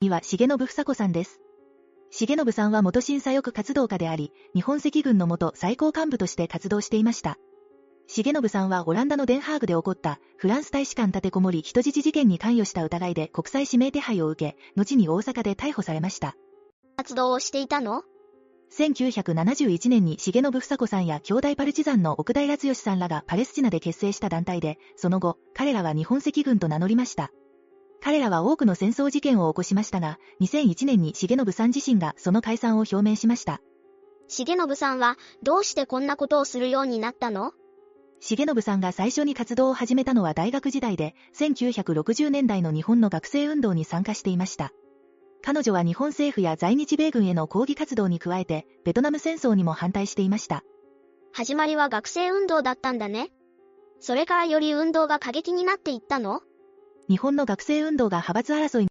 [0.00, 1.40] には重信房子さんです。
[2.10, 7.36] 重信さんは元審査翼活動家であり、日本赤軍の元最高幹部として活動していました。
[8.08, 16.34] 重信さんはオランダのデンハーグで起こったフランス大使館立てこもり人質事件に関与した疑いで国際指名手配を受け、後に大阪で逮捕されました。
[16.96, 18.02] 活動をしていたの
[18.72, 27.30] ？1971年に重信房子さんや兄弟パルチザンの奥平剛さんらがパレスチナで結成した団体で、その後、彼らは日本赤軍と名乗りました。
[28.02, 33.60] 彼らは多くの戦争事件を起こしましたが、2001年に重信さん自身がその解散を表明しました。
[34.28, 37.52] 重信さんはどうしてこんなことをするようになったの？
[38.20, 44.72] 重信さんが最初に活動を始めたのは大学時代で、1960年代の日本の学生運動に参加していました。
[45.42, 50.64] 彼女は日本政府や在日米軍への抗議活動に加えて、ベトナム戦争にも反対していました。
[51.32, 53.30] 始まりは学生運動だったんだね。
[54.00, 56.40] それからより運動が過激になっていったの？
[57.10, 58.88] 日本の学生運動が派閥争い